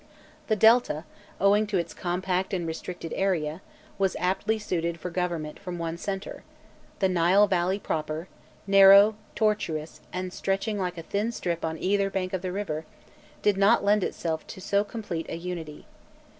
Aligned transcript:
The 0.47 0.55
Delta, 0.55 1.03
owing 1.39 1.67
to 1.67 1.77
its 1.77 1.93
compact 1.93 2.55
and 2.55 2.65
restricted 2.65 3.13
area, 3.13 3.61
was 3.99 4.15
aptly 4.19 4.57
suited 4.57 4.99
for 4.99 5.11
government 5.11 5.59
from 5.59 5.77
one 5.77 5.95
centre; 5.95 6.41
the 6.97 7.07
Nile 7.07 7.45
valley 7.45 7.77
proper, 7.77 8.27
narrow, 8.65 9.13
tortuous, 9.35 10.01
and 10.11 10.33
stretching 10.33 10.79
like 10.79 10.97
a 10.97 11.03
thin 11.03 11.31
strip 11.31 11.63
on 11.63 11.77
either 11.77 12.09
bank 12.09 12.33
of 12.33 12.41
the 12.41 12.51
river, 12.51 12.83
did 13.43 13.57
not 13.57 13.83
lend 13.83 14.03
itself 14.03 14.47
to 14.47 14.59
so 14.59 14.83
complete 14.83 15.29
a 15.29 15.35
unity. 15.37 15.85